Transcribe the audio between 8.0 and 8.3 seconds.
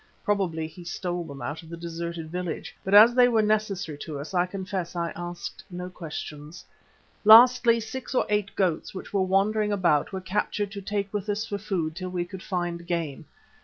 or